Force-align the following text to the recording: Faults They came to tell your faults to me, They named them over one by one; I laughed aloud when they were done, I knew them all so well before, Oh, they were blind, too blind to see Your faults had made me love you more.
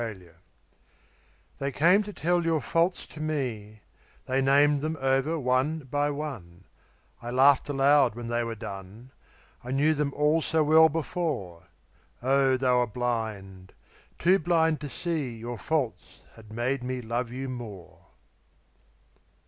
Faults 0.01 0.25
They 1.59 1.71
came 1.71 2.01
to 2.01 2.11
tell 2.11 2.43
your 2.43 2.59
faults 2.59 3.05
to 3.05 3.19
me, 3.19 3.81
They 4.25 4.41
named 4.41 4.81
them 4.81 4.97
over 4.99 5.37
one 5.37 5.81
by 5.91 6.09
one; 6.09 6.63
I 7.21 7.29
laughed 7.29 7.69
aloud 7.69 8.15
when 8.15 8.27
they 8.27 8.43
were 8.43 8.55
done, 8.55 9.11
I 9.63 9.69
knew 9.69 9.93
them 9.93 10.11
all 10.15 10.41
so 10.41 10.63
well 10.63 10.89
before, 10.89 11.67
Oh, 12.23 12.57
they 12.57 12.71
were 12.71 12.87
blind, 12.87 13.73
too 14.17 14.39
blind 14.39 14.81
to 14.81 14.89
see 14.89 15.37
Your 15.37 15.59
faults 15.59 16.23
had 16.33 16.51
made 16.51 16.81
me 16.83 17.03
love 17.03 17.29
you 17.31 17.47
more. 17.47 18.07